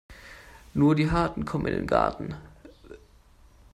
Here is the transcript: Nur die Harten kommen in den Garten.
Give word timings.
Nur 0.73 0.95
die 0.95 1.11
Harten 1.11 1.45
kommen 1.45 1.67
in 1.67 1.75
den 1.75 1.85
Garten. 1.85 2.35